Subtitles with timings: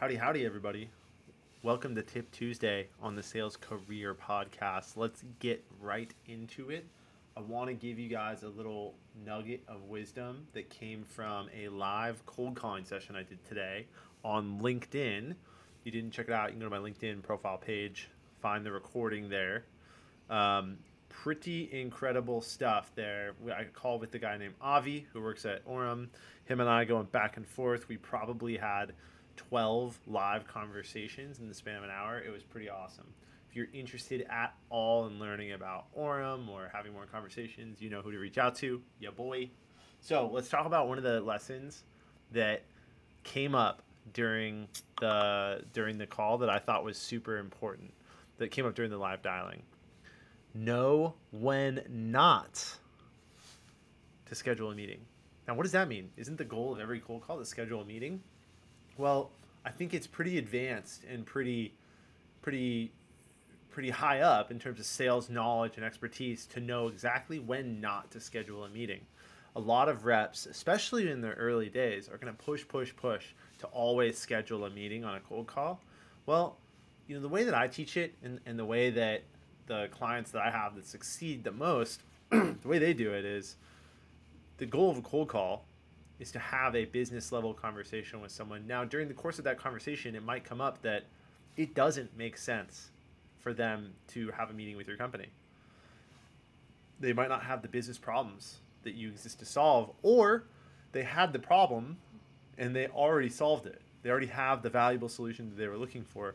[0.00, 0.88] Howdy, howdy, everybody.
[1.62, 4.96] Welcome to Tip Tuesday on the Sales Career Podcast.
[4.96, 6.86] Let's get right into it.
[7.36, 8.94] I want to give you guys a little
[9.26, 13.84] nugget of wisdom that came from a live cold calling session I did today
[14.24, 15.32] on LinkedIn.
[15.32, 15.36] If
[15.84, 18.08] you didn't check it out, you can go to my LinkedIn profile page,
[18.40, 19.66] find the recording there.
[20.30, 20.78] Um,
[21.10, 23.34] pretty incredible stuff there.
[23.54, 26.08] I called with the guy named Avi who works at Orum.
[26.46, 27.86] Him and I going back and forth.
[27.86, 28.94] We probably had
[29.48, 32.18] 12 live conversations in the span of an hour.
[32.18, 33.06] It was pretty awesome.
[33.48, 38.02] If you're interested at all in learning about Orum or having more conversations, you know
[38.02, 38.82] who to reach out to.
[38.98, 39.50] Yeah, boy.
[40.00, 41.84] So let's talk about one of the lessons
[42.32, 42.62] that
[43.24, 44.68] came up during
[45.00, 47.94] the during the call that I thought was super important.
[48.36, 49.62] That came up during the live dialing.
[50.54, 52.76] Know when not
[54.26, 55.00] to schedule a meeting.
[55.48, 56.10] Now, what does that mean?
[56.16, 58.22] Isn't the goal of every cold call to schedule a meeting?
[59.00, 59.30] Well,
[59.64, 61.72] I think it's pretty advanced and pretty,
[62.42, 62.92] pretty,
[63.70, 68.10] pretty high up in terms of sales knowledge and expertise to know exactly when not
[68.10, 69.00] to schedule a meeting.
[69.56, 73.24] A lot of reps, especially in their early days, are going to push, push, push
[73.60, 75.80] to always schedule a meeting on a cold call.
[76.26, 76.58] Well,
[77.08, 79.22] you know, the way that I teach it and, and the way that
[79.66, 83.56] the clients that I have that succeed the most, the way they do it is
[84.58, 85.64] the goal of a cold call
[86.20, 88.66] is to have a business level conversation with someone.
[88.66, 91.04] Now, during the course of that conversation, it might come up that
[91.56, 92.90] it doesn't make sense
[93.38, 95.26] for them to have a meeting with your company.
[97.00, 100.44] They might not have the business problems that you exist to solve, or
[100.92, 101.96] they had the problem
[102.58, 103.80] and they already solved it.
[104.02, 106.34] They already have the valuable solution that they were looking for.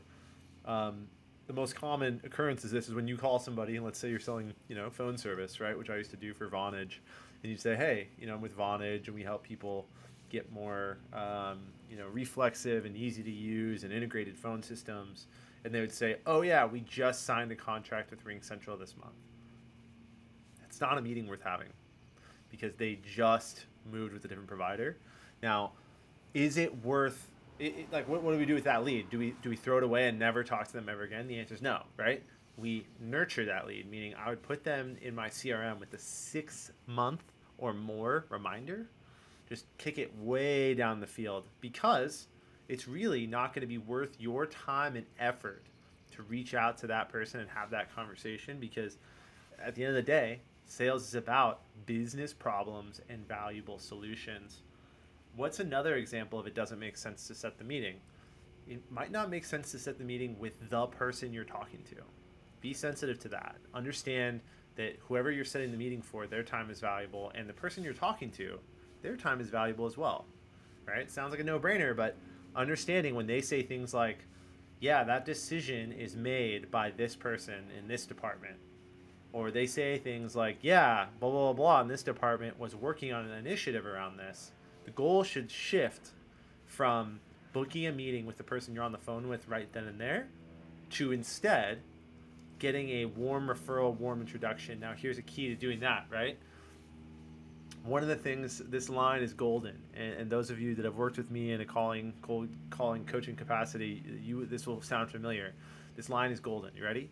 [0.66, 1.08] Um,
[1.48, 4.20] the most common occurrence is this is when you call somebody and let's say you're
[4.20, 6.96] selling you know phone service right which i used to do for vonage
[7.44, 9.88] and you say hey you know i'm with vonage and we help people
[10.30, 15.28] get more um, you know reflexive and easy to use and integrated phone systems
[15.64, 19.14] and they would say oh yeah we just signed a contract with RingCentral this month
[20.64, 21.70] it's not a meeting worth having
[22.50, 24.98] because they just moved with a different provider
[25.44, 25.72] now
[26.34, 27.30] is it worth
[27.60, 29.10] it, it, like what, what do we do with that lead?
[29.10, 31.28] Do we do we throw it away and never talk to them ever again?
[31.28, 32.24] The answer is no, right?
[32.58, 36.72] We nurture that lead, meaning I would put them in my CRM with a six
[36.88, 37.24] month
[37.58, 38.88] or more reminder.
[39.50, 42.28] Just kick it way down the field because
[42.68, 45.64] it's really not going to be worth your time and effort
[46.12, 48.98] to reach out to that person and have that conversation because
[49.62, 54.62] at the end of the day, sales is about business problems and valuable solutions
[55.36, 57.96] what's another example of it doesn't make sense to set the meeting?
[58.68, 61.96] It might not make sense to set the meeting with the person you're talking to.
[62.62, 63.58] Be sensitive to that.
[63.74, 64.42] Understand
[64.76, 67.94] that whoever you're setting the meeting for, their time is valuable, and the person you're
[67.94, 68.60] talking to,
[69.02, 70.26] their time is valuable as well.
[70.86, 71.10] Right?
[71.10, 72.16] Sounds like a no brainer, but
[72.56, 74.20] understanding when they say things like,
[74.80, 78.56] yeah, that decision is made by this person in this department.
[79.34, 83.14] Or they say things like, yeah, blah, blah, blah, blah, and this department was working
[83.14, 84.52] on an initiative around this
[84.86, 86.12] the goal should shift
[86.66, 87.20] from
[87.52, 90.28] booking a meeting with the person you're on the phone with right then and there
[90.92, 91.80] to instead
[92.60, 94.80] getting a warm referral, warm introduction.
[94.80, 96.38] Now, here's a key to doing that, right?
[97.84, 100.96] One of the things, this line is golden, and, and those of you that have
[100.96, 105.54] worked with me in a calling, cold, calling coaching capacity, you this will sound familiar.
[105.96, 106.76] This line is golden.
[106.76, 107.10] You ready?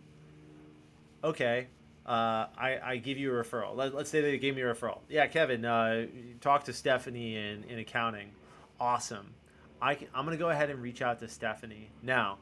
[1.24, 1.68] Okay,
[2.06, 3.76] uh, I, I give you a referral.
[3.76, 5.00] Let, us say they gave me a referral.
[5.10, 6.08] Yeah, Kevin, uh,
[6.42, 8.32] talk to Stephanie in, in accounting.
[8.80, 9.34] Awesome.
[9.82, 11.92] I can, I'm going to go ahead and reach out to Stephanie.
[12.02, 12.40] Now,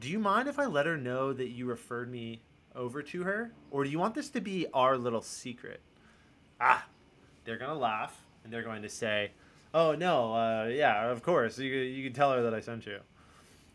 [0.00, 2.40] do you mind if I let her know that you referred me
[2.74, 3.52] over to her?
[3.70, 5.80] Or do you want this to be our little secret?
[6.60, 6.86] Ah,
[7.44, 9.32] they're going to laugh and they're going to say,
[9.74, 11.58] oh, no, uh, yeah, of course.
[11.58, 12.98] You, you can tell her that I sent you.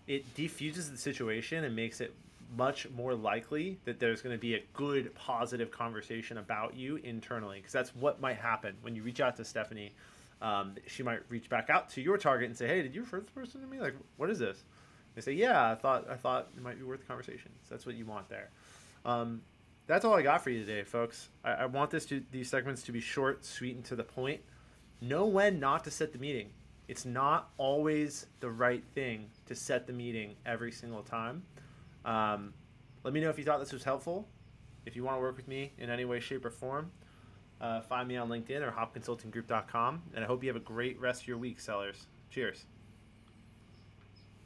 [0.08, 2.14] It defuses the situation and makes it
[2.56, 7.58] much more likely that there's going to be a good positive conversation about you internally
[7.58, 9.92] because that's what might happen when you reach out to stephanie
[10.42, 13.20] um, she might reach back out to your target and say hey did you refer
[13.20, 14.64] this person to me like what is this
[15.16, 17.86] they say yeah i thought i thought it might be worth the conversation so that's
[17.86, 18.50] what you want there
[19.06, 19.42] um,
[19.88, 22.84] that's all i got for you today folks I, I want this to these segments
[22.84, 24.42] to be short sweet and to the point
[25.02, 26.50] know when not to set the meeting
[26.88, 31.44] it's not always the right thing to set the meeting every single time
[32.06, 32.54] um,
[33.04, 34.28] let me know if you thought this was helpful.
[34.86, 36.92] If you want to work with me in any way, shape, or form,
[37.60, 40.04] uh, find me on LinkedIn or hopconsultinggroup.com.
[40.14, 42.08] And I hope you have a great rest of your week, sellers.
[42.30, 42.66] Cheers.